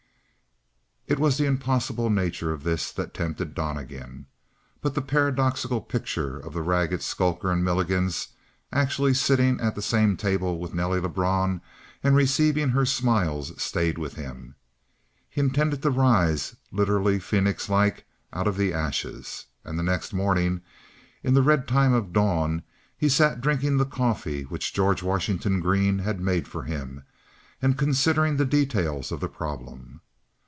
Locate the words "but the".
4.79-5.01